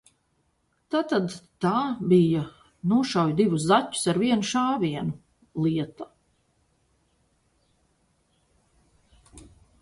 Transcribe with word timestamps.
"Tātad 0.93 1.33
tā 1.65 1.73
bija 2.13 2.41
"nošauj 2.93 3.33
divus 3.41 3.67
zaķus 3.73 4.09
ar 4.13 4.19
vienu 4.23 4.49
šāvienu" 4.53 5.63
lieta?" 5.67 6.09